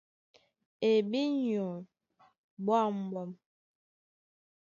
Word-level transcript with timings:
E 0.89 0.91
bí 1.09 1.21
nyɔ̀í 1.43 1.77
ɓwǎmɓwam. 2.65 3.31